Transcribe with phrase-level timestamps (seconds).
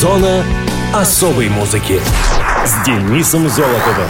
[0.00, 0.42] Зона
[0.94, 2.00] особой музыки
[2.64, 4.08] с Денисом Золотовым.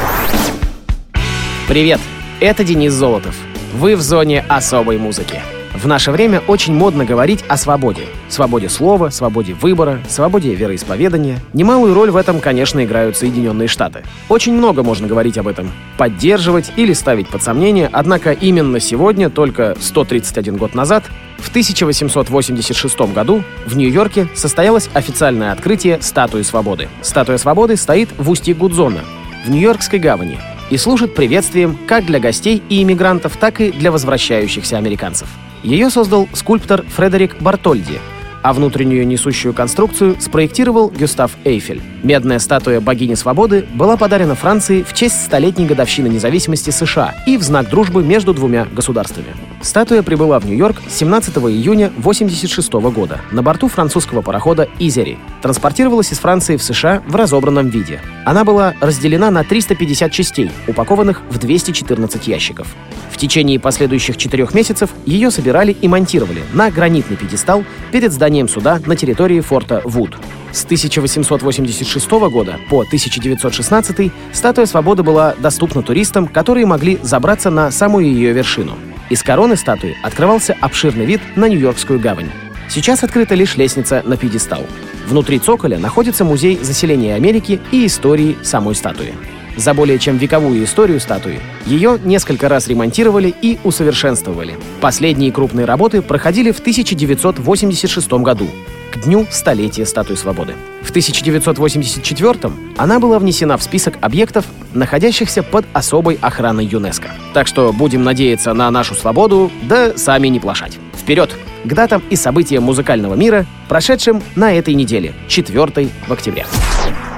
[1.66, 1.98] Привет,
[2.38, 3.34] это Денис Золотов.
[3.74, 5.42] Вы в зоне особой музыки.
[5.74, 8.02] В наше время очень модно говорить о свободе.
[8.28, 11.38] Свободе слова, свободе выбора, свободе вероисповедания.
[11.52, 14.02] Немалую роль в этом, конечно, играют Соединенные Штаты.
[14.28, 15.70] Очень много можно говорить об этом.
[15.96, 21.04] Поддерживать или ставить под сомнение, однако именно сегодня, только 131 год назад,
[21.38, 26.88] в 1886 году в Нью-Йорке состоялось официальное открытие статуи свободы.
[27.00, 29.00] Статуя свободы стоит в устье Гудзона,
[29.46, 30.38] в Нью-Йоркской гавани,
[30.70, 35.28] и служит приветствием как для гостей и иммигрантов, так и для возвращающихся американцев.
[35.62, 38.00] Ее создал скульптор Фредерик Бартольди,
[38.42, 41.82] а внутреннюю несущую конструкцию спроектировал Гюстав Эйфель.
[42.02, 47.42] Медная статуя богини свободы была подарена Франции в честь столетней годовщины независимости США и в
[47.42, 49.34] знак дружбы между двумя государствами.
[49.62, 55.18] Статуя прибыла в Нью-Йорк 17 июня 1986 года на борту французского парохода «Изери».
[55.42, 58.00] Транспортировалась из Франции в США в разобранном виде.
[58.24, 62.74] Она была разделена на 350 частей, упакованных в 214 ящиков.
[63.10, 68.80] В течение последующих четырех месяцев ее собирали и монтировали на гранитный пьедестал перед зданием суда
[68.86, 70.16] на территории форта Вуд.
[70.52, 78.06] С 1886 года по 1916 статуя свободы была доступна туристам, которые могли забраться на самую
[78.06, 78.72] ее вершину.
[79.10, 82.30] Из короны статуи открывался обширный вид на Нью-Йоркскую гавань.
[82.68, 84.64] Сейчас открыта лишь лестница на пьедестал.
[85.08, 89.12] Внутри цоколя находится музей заселения Америки и истории самой статуи.
[89.56, 94.56] За более чем вековую историю статуи ее несколько раз ремонтировали и усовершенствовали.
[94.80, 98.48] Последние крупные работы проходили в 1986 году,
[98.90, 100.54] к дню столетия статуи свободы.
[100.82, 107.08] В 1984 она была внесена в список объектов, находящихся под особой охраной ЮНЕСКО.
[107.32, 110.78] Так что будем надеяться на нашу свободу, да сами не плашать.
[110.94, 111.30] Вперед!
[111.64, 116.46] К датам и событиям музыкального мира, прошедшим на этой неделе, 4 в октябре.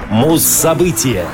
[0.09, 1.25] Муз-события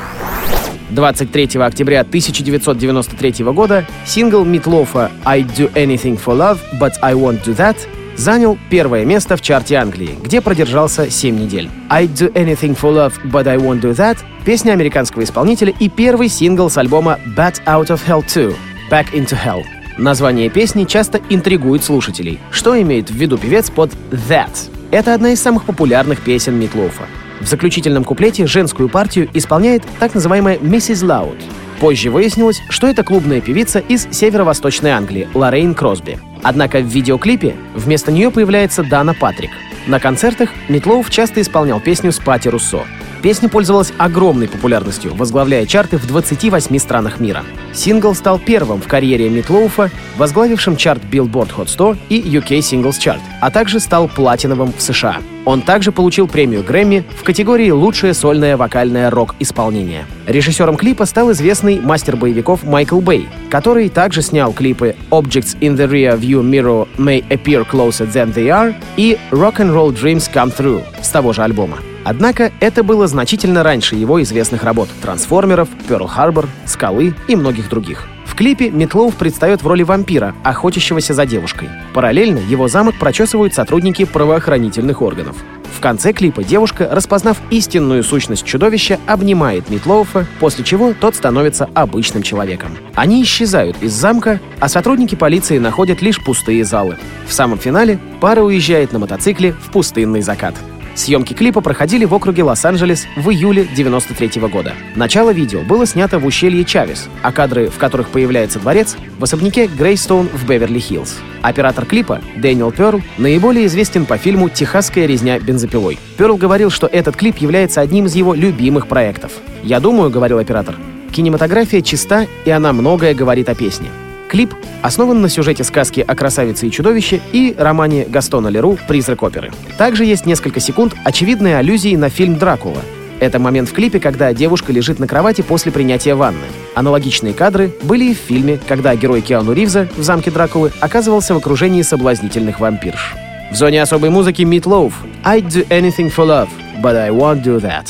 [0.91, 7.55] 23 октября 1993 года сингл Митлофа «I do anything for love, but I won't do
[7.55, 7.75] that»
[8.19, 11.69] занял первое место в чарте Англии, где продержался 7 недель.
[11.89, 16.27] «I do anything for love, but I won't do that»— песня американского исполнителя и первый
[16.27, 18.53] сингл с альбома «Bat Out of Hell 2»—
[18.91, 19.63] «Back into Hell».
[19.97, 22.39] Название песни часто интригует слушателей.
[22.51, 24.69] Что имеет в виду певец под «that»?
[24.91, 27.03] Это одна из самых популярных песен Митлофа.
[27.39, 31.05] В заключительном куплете женскую партию исполняет так называемая «Mrs.
[31.05, 31.37] Loud».
[31.79, 36.19] Позже выяснилось, что это клубная певица из северо-восточной Англии Лоррейн Кросби.
[36.43, 39.51] Однако в видеоклипе вместо нее появляется Дана Патрик.
[39.87, 42.85] На концертах Митлоуф часто исполнял песню с Пати Руссо.
[43.21, 47.43] Песня пользовалась огромной популярностью, возглавляя чарты в 28 странах мира.
[47.73, 53.19] Сингл стал первым в карьере Митлоуфа, возглавившим чарт Billboard Hot 100 и UK Singles Chart,
[53.41, 55.17] а также стал платиновым в США.
[55.45, 60.05] Он также получил премию Грэмми в категории «Лучшее сольное вокальное рок-исполнение».
[60.25, 65.89] Режиссером клипа стал известный мастер боевиков Майкл Бэй, который также снял клипы «Objects in the
[65.89, 70.55] Rear View Mirror May Appear Closer Than They Are» и «Rock and Roll Dreams Come
[70.55, 71.77] True» с того же альбома.
[72.09, 78.07] Однако это было значительно раньше его известных работ «Трансформеров», «Перл Харбор», «Скалы» и многих других.
[78.25, 81.69] В клипе Метлоув предстает в роли вампира, охотящегося за девушкой.
[81.93, 85.35] Параллельно его замок прочесывают сотрудники правоохранительных органов.
[85.77, 92.23] В конце клипа девушка, распознав истинную сущность чудовища, обнимает Митлоуфа, после чего тот становится обычным
[92.23, 92.75] человеком.
[92.95, 96.97] Они исчезают из замка, а сотрудники полиции находят лишь пустые залы.
[97.27, 100.55] В самом финале пара уезжает на мотоцикле в пустынный закат.
[100.99, 104.73] Съемки клипа проходили в округе Лос-Анджелес в июле 93 года.
[104.97, 109.67] Начало видео было снято в ущелье Чавес, а кадры, в которых появляется дворец, в особняке
[109.67, 111.15] Грейстоун в Беверли-Хиллз.
[111.41, 115.97] Оператор клипа, Дэниел Перл, наиболее известен по фильму «Техасская резня бензопилой».
[116.17, 119.31] Перл говорил, что этот клип является одним из его любимых проектов.
[119.63, 120.75] «Я думаю»,— говорил оператор,—
[121.13, 123.87] «кинематография чиста, и она многое говорит о песне.
[124.29, 124.53] Клип
[124.83, 129.51] основан на сюжете сказки о красавице и чудовище и романе Гастона Леру «Призрак оперы».
[129.77, 132.81] Также есть несколько секунд очевидной аллюзии на фильм «Дракула».
[133.19, 136.45] Это момент в клипе, когда девушка лежит на кровати после принятия ванны.
[136.75, 141.37] Аналогичные кадры были и в фильме, когда герой Киану Ривза в замке Дракулы оказывался в
[141.37, 143.15] окружении соблазнительных вампирш.
[143.51, 144.93] В зоне особой музыки Meat Loaf
[145.25, 146.49] «I'd do anything for love,
[146.83, 147.87] but I won't do that».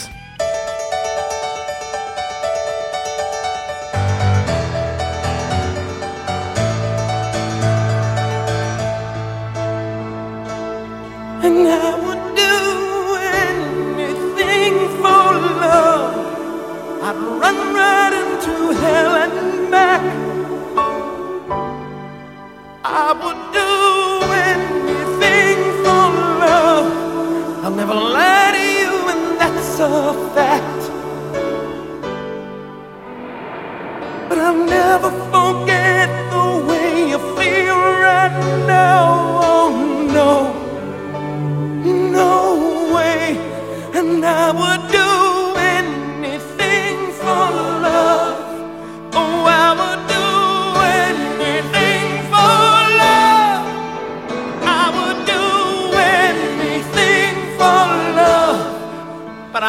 [11.50, 11.99] and now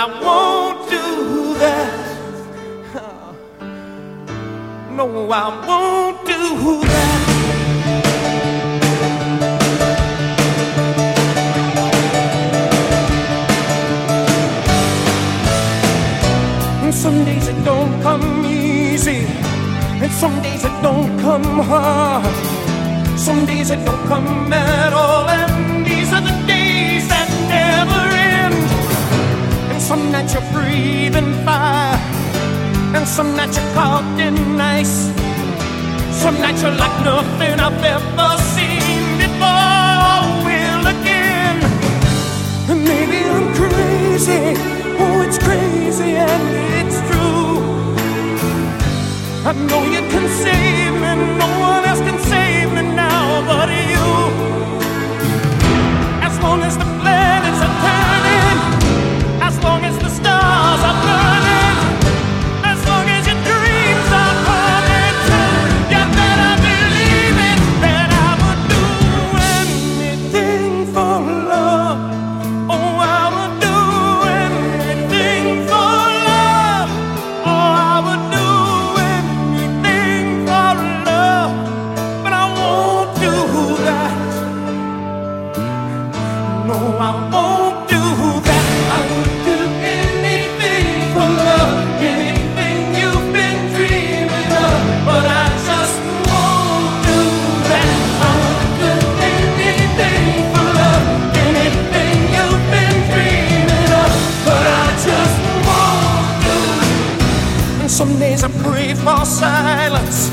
[0.02, 1.04] I won't do
[1.62, 1.90] that.
[4.96, 5.32] No, I
[5.66, 7.20] won't do that.
[16.82, 19.26] And some days it don't come easy,
[20.02, 22.24] and some days it don't come hard.
[23.18, 25.39] Some days it don't come at all.
[29.90, 31.98] Some nights you're breathing fire,
[32.94, 35.10] and some nights you're caught in ice.
[36.22, 38.09] Some nights you're like nothing I've ever.
[86.70, 87.98] No, I won't do
[88.46, 88.66] that.
[88.96, 89.58] I would do
[89.98, 94.78] anything for love, anything you've been dreaming of.
[95.08, 95.96] But I just
[96.30, 97.18] won't do
[97.70, 97.90] that.
[98.22, 98.92] I would do
[99.34, 101.04] anything for love,
[101.48, 104.12] anything you've been dreaming of.
[104.46, 105.36] But I just
[105.66, 107.82] won't do.
[107.82, 110.30] And Some days I pray for silence,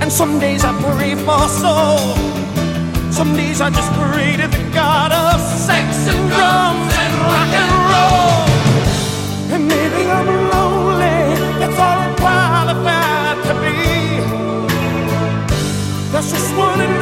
[0.00, 2.16] and some days I pray for soul.
[3.12, 5.25] Some days I just pray to the God of
[6.08, 8.38] and drums and rock and roll.
[9.54, 11.18] And maybe I'm lonely,
[11.60, 13.76] that's all I'm qualified to be.
[16.12, 16.95] That's just one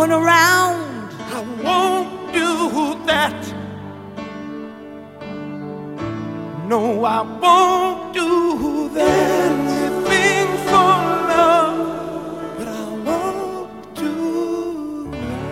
[0.00, 1.10] going around.
[1.36, 3.40] I won't do that.
[6.66, 9.50] No, I won't do that.
[9.50, 10.94] Anything for
[11.32, 11.78] love,
[12.56, 14.14] but I won't do
[15.12, 15.50] that.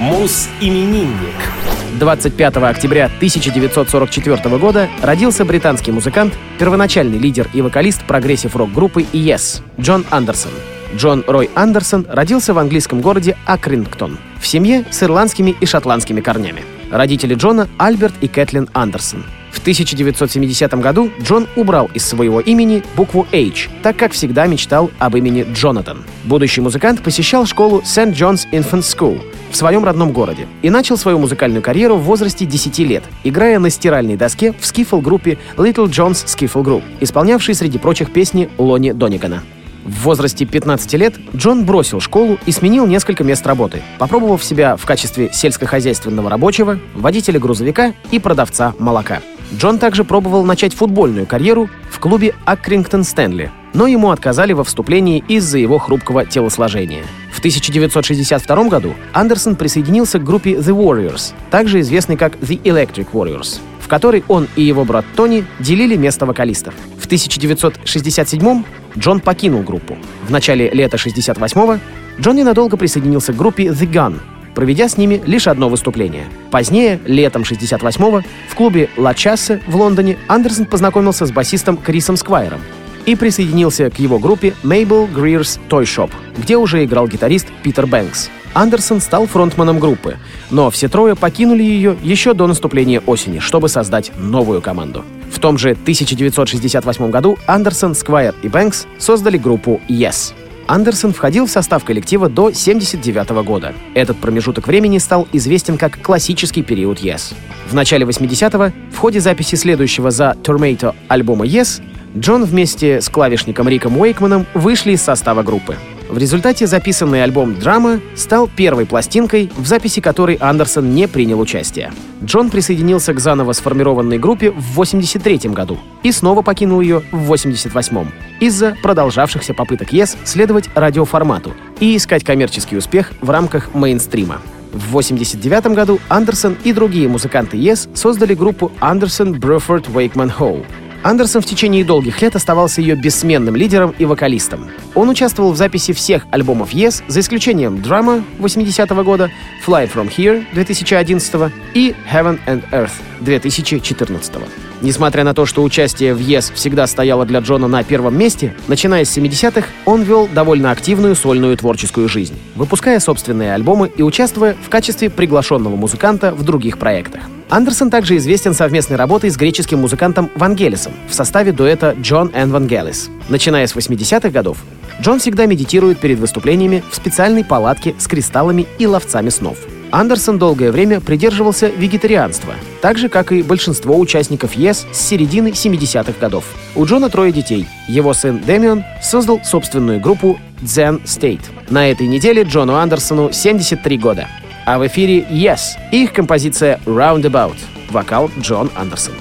[0.00, 1.55] Муз-именинник.
[1.98, 10.04] 25 октября 1944 года родился британский музыкант, первоначальный лидер и вокалист прогрессив-рок группы Yes Джон
[10.10, 10.52] Андерсон.
[10.94, 16.62] Джон Рой Андерсон родился в английском городе Акрингтон в семье с ирландскими и шотландскими корнями.
[16.90, 19.24] Родители Джона— Альберт и Кэтлин Андерсон.
[19.66, 25.16] В 1970 году Джон убрал из своего имени букву H, так как всегда мечтал об
[25.16, 26.04] имени Джонатан.
[26.22, 28.12] Будущий музыкант посещал школу St.
[28.12, 29.20] John's Infant School
[29.50, 33.70] в своем родном городе и начал свою музыкальную карьеру в возрасте 10 лет, играя на
[33.70, 39.42] стиральной доске в скифл-группе Little John's Skiffle Group, исполнявшей среди прочих песни Лони Донигана.
[39.84, 44.86] В возрасте 15 лет Джон бросил школу и сменил несколько мест работы, попробовав себя в
[44.86, 49.22] качестве сельскохозяйственного рабочего, водителя грузовика и продавца молока.
[49.54, 55.22] Джон также пробовал начать футбольную карьеру в клубе Аккрингтон Стэнли, но ему отказали во вступлении
[55.28, 57.04] из-за его хрупкого телосложения.
[57.30, 63.60] В 1962 году Андерсон присоединился к группе The Warriors, также известной как The Electric Warriors,
[63.80, 66.74] в которой он и его брат Тони делили место вокалистов.
[66.98, 68.64] В 1967
[68.98, 69.96] Джон покинул группу.
[70.26, 71.78] В начале лета 68-го
[72.20, 74.20] Джон ненадолго присоединился к группе The Gun,
[74.56, 76.24] проведя с ними лишь одно выступление.
[76.50, 82.60] Позднее, летом 68-го, в клубе La Chasse в Лондоне Андерсон познакомился с басистом Крисом Сквайром
[83.04, 88.30] и присоединился к его группе Mabel Greer's Toy Shop, где уже играл гитарист Питер Бэнкс.
[88.54, 90.16] Андерсон стал фронтманом группы,
[90.50, 95.04] но все трое покинули ее еще до наступления осени, чтобы создать новую команду.
[95.30, 100.32] В том же 1968 году Андерсон, Сквайр и Бэнкс создали группу Yes.
[100.66, 103.74] Андерсон входил в состав коллектива до 1979 года.
[103.94, 107.34] Этот промежуток времени стал известен как классический период Yes.
[107.68, 111.82] В начале 80-го, в ходе записи следующего за Tomato альбома Yes,
[112.16, 115.76] Джон вместе с клавишником Риком Уэйкманом вышли из состава группы.
[116.08, 121.92] В результате записанный альбом «Драма» стал первой пластинкой, в записи которой Андерсон не принял участие.
[122.24, 128.06] Джон присоединился к заново сформированной группе в 1983 году и снова покинул ее в 1988
[128.38, 134.40] из-за продолжавшихся попыток Yes следовать радиоформату и искать коммерческий успех в рамках мейнстрима.
[134.72, 140.64] В 1989 году Андерсон и другие музыканты Yes создали группу Андерсон Брюфорд Wakeman Howe.
[141.06, 144.66] Андерсон в течение долгих лет оставался ее бессменным лидером и вокалистом.
[144.96, 149.30] Он участвовал в записи всех альбомов Yes, за исключением Drama 80 -го года,
[149.64, 154.48] Fly From Here 2011 и Heaven and Earth 2014 -го.
[154.82, 159.04] Несмотря на то, что участие в Yes всегда стояло для Джона на первом месте, начиная
[159.04, 164.68] с 70-х он вел довольно активную сольную творческую жизнь, выпуская собственные альбомы и участвуя в
[164.68, 167.20] качестве приглашенного музыканта в других проектах.
[167.48, 173.08] Андерсон также известен совместной работой с греческим музыкантом Вангелисом в составе дуэта Джон and Вангелис.
[173.28, 174.58] Начиная с 80-х годов,
[175.00, 179.58] Джон всегда медитирует перед выступлениями в специальной палатке с кристаллами и ловцами снов.
[179.92, 186.14] Андерсон долгое время придерживался вегетарианства, так же, как и большинство участников ЕС с середины 70-х
[186.20, 186.44] годов.
[186.74, 187.66] У Джона трое детей.
[187.86, 191.42] Его сын Дэмион создал собственную группу Zen State.
[191.70, 194.28] На этой неделе Джону Андерсону 73 года.
[194.66, 197.56] А в эфире Yes их композиция Roundabout.
[197.90, 199.14] Вокал Джон Андерсон.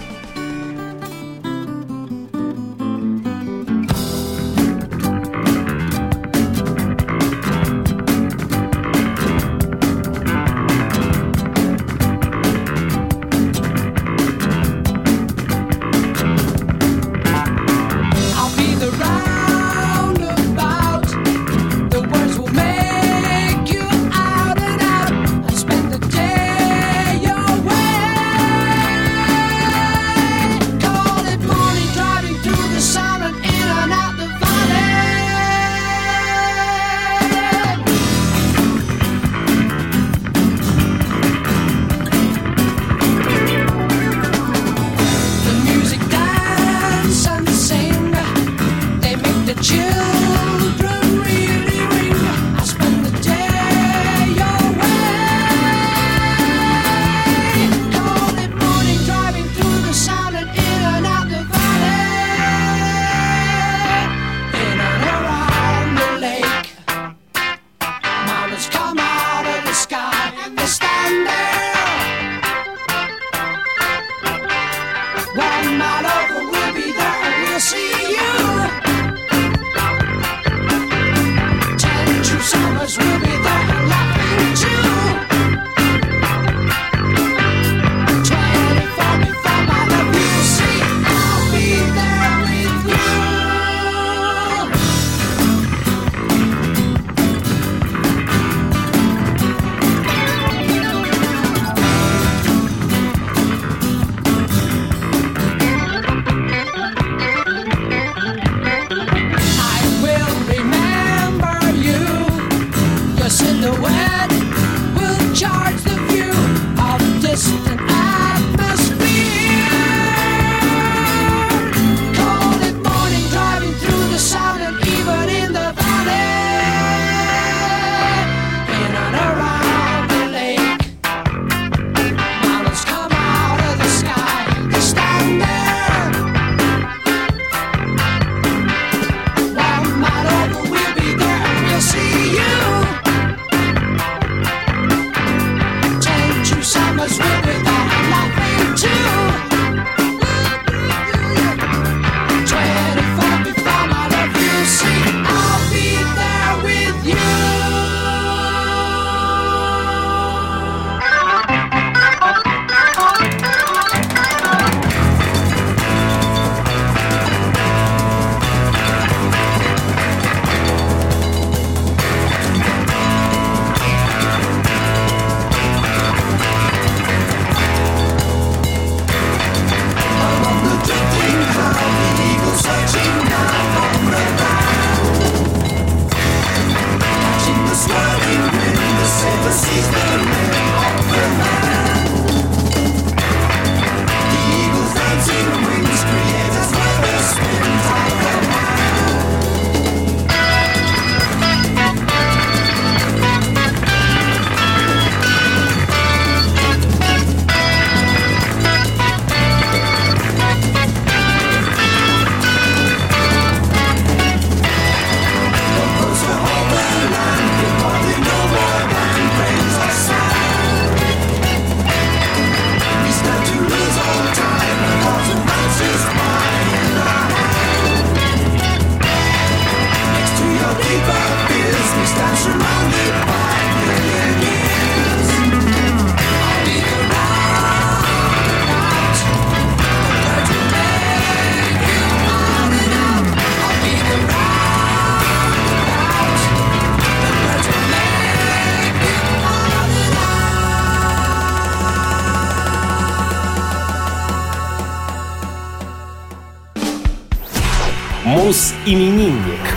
[258.25, 259.74] Муз именинник.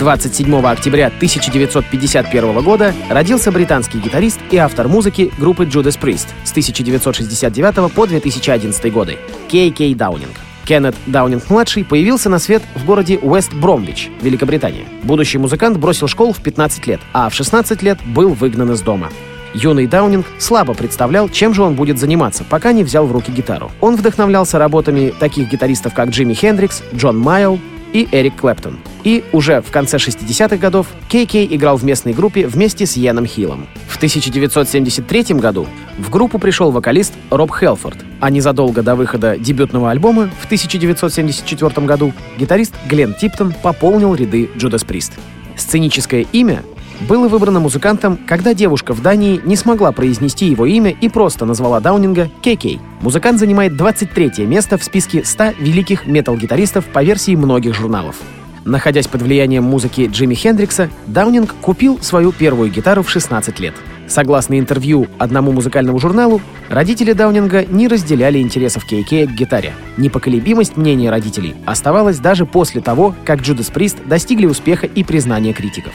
[0.00, 7.92] 27 октября 1951 года родился британский гитарист и автор музыки группы Judas Priest с 1969
[7.92, 10.32] по 2011 годы Кей Кей Даунинг.
[10.64, 14.86] Кеннет Даунинг-младший появился на свет в городе Уэст-Бромвич, Великобритания.
[15.02, 19.10] Будущий музыкант бросил школу в 15 лет, а в 16 лет был выгнан из дома.
[19.52, 23.70] Юный Даунинг слабо представлял, чем же он будет заниматься, пока не взял в руки гитару.
[23.82, 27.60] Он вдохновлялся работами таких гитаристов, как Джимми Хендрикс, Джон Майл,
[27.92, 28.78] и Эрик Клэптон.
[29.04, 33.26] И уже в конце 60-х годов Кей Кей играл в местной группе вместе с Йеном
[33.26, 33.66] Хиллом.
[33.88, 35.66] В 1973 году
[35.98, 42.12] в группу пришел вокалист Роб Хелфорд, а незадолго до выхода дебютного альбома в 1974 году
[42.38, 45.12] гитарист Глен Типтон пополнил ряды Judas Priest.
[45.56, 46.62] Сценическое имя
[47.08, 51.80] было выбрано музыкантом, когда девушка в Дании не смогла произнести его имя и просто назвала
[51.80, 52.80] Даунинга Кей-Кей.
[53.00, 58.16] Музыкант занимает 23 место в списке 100 великих метал-гитаристов по версии многих журналов.
[58.64, 63.74] Находясь под влиянием музыки Джимми Хендрикса, Даунинг купил свою первую гитару в 16 лет.
[64.06, 69.72] Согласно интервью одному музыкальному журналу, родители Даунинга не разделяли интересов Кей-Кея к гитаре.
[69.96, 75.92] Непоколебимость мнения родителей оставалась даже после того, как Judas Priest достигли успеха и признания критиков.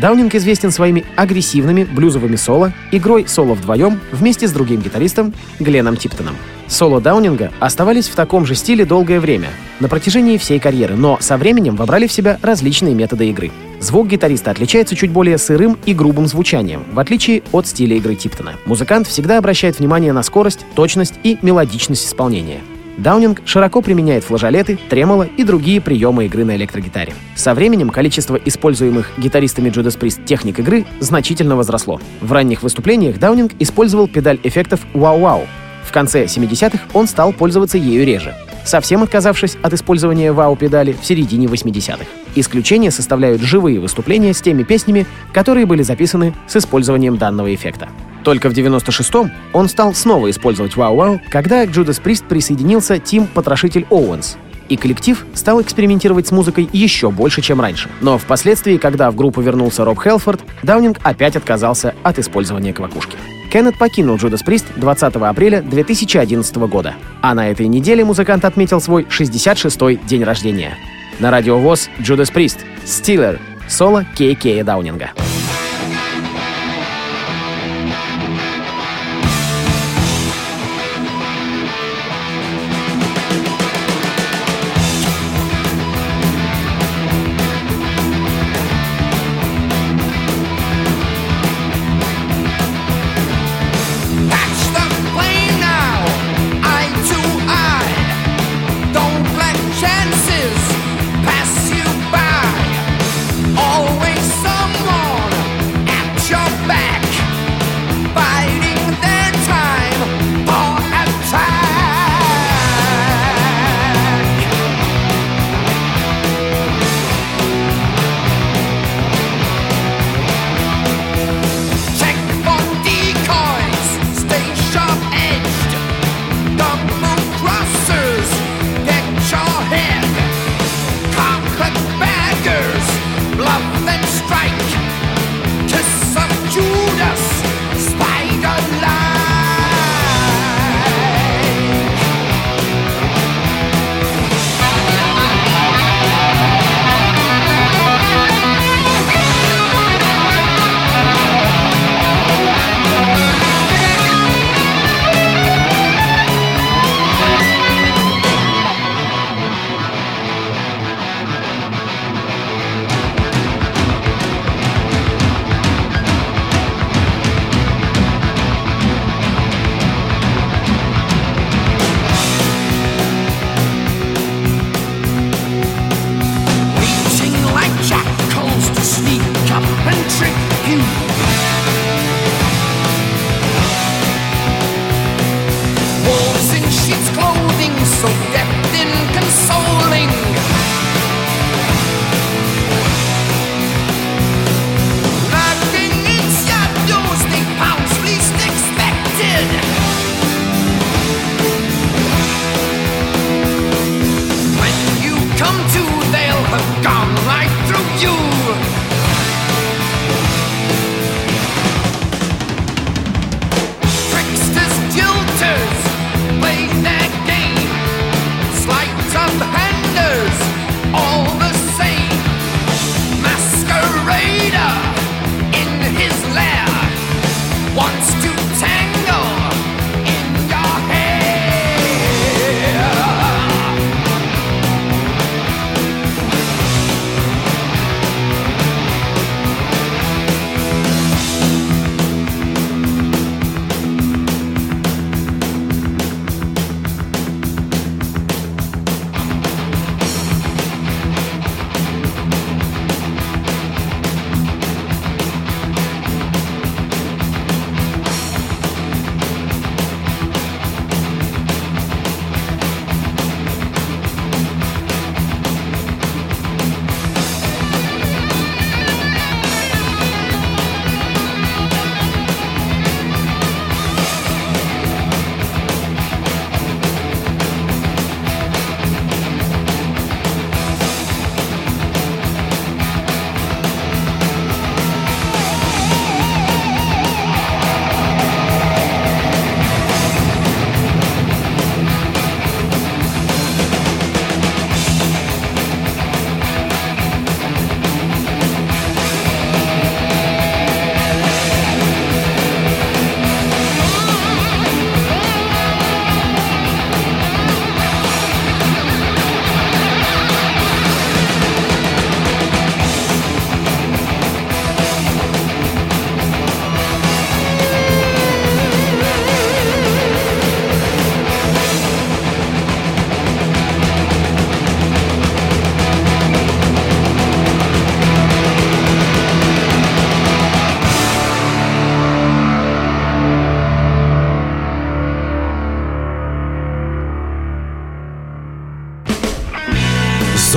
[0.00, 6.36] Даунинг известен своими агрессивными блюзовыми соло, игрой соло вдвоем вместе с другим гитаристом Гленном Типтоном.
[6.66, 9.48] Соло Даунинга оставались в таком же стиле долгое время,
[9.80, 13.50] на протяжении всей карьеры, но со временем вобрали в себя различные методы игры.
[13.80, 18.54] Звук гитариста отличается чуть более сырым и грубым звучанием, в отличие от стиля игры Типтона.
[18.64, 22.60] Музыкант всегда обращает внимание на скорость, точность и мелодичность исполнения.
[22.98, 27.14] Даунинг широко применяет флажолеты, тремоло и другие приемы игры на электрогитаре.
[27.34, 32.00] Со временем количество используемых гитаристами Judas Priest техник игры значительно возросло.
[32.20, 35.46] В ранних выступлениях Даунинг использовал педаль эффектов «Вау-Вау».
[35.84, 41.46] В конце 70-х он стал пользоваться ею реже, совсем отказавшись от использования вау-педали в середине
[41.46, 42.04] 80-х.
[42.34, 47.88] Исключение составляют живые выступления с теми песнями, которые были записаны с использованием данного эффекта.
[48.24, 53.86] Только в 96-м он стал снова использовать вау-вау, когда к Judas Priest присоединился Тим Потрошитель
[53.90, 54.36] Оуэнс,
[54.68, 57.90] и коллектив стал экспериментировать с музыкой еще больше, чем раньше.
[58.00, 63.16] Но впоследствии, когда в группу вернулся Роб Хелфорд, Даунинг опять отказался от использования квакушки.
[63.52, 66.94] Кеннет покинул Judas Priest 20 апреля 2011 года.
[67.20, 70.78] А на этой неделе музыкант отметил свой 66-й день рождения.
[71.18, 73.38] На радио ВОЗ Judas Priest, Steeler,
[73.68, 75.10] соло Кей Кея Даунинга.
[75.10, 75.31] Catch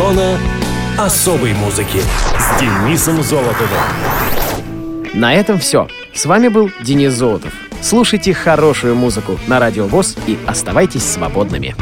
[0.06, 0.38] Зона
[1.00, 2.00] особой музыки
[2.38, 3.80] с Денисом Золотовым.
[5.16, 5.88] На этом все.
[6.14, 7.52] С вами был Денис Золотов.
[7.82, 11.76] Слушайте хорошую музыку на Радио ВОЗ и оставайтесь свободными.